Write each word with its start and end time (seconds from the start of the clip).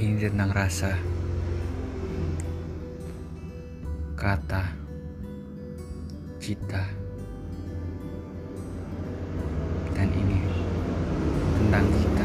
ini 0.00 0.16
tentang 0.16 0.48
rasa, 0.56 0.96
kata, 4.16 4.64
cita, 6.40 6.88
dan 9.92 10.08
ini 10.08 10.40
tentang 11.60 11.84
kita. 11.84 12.19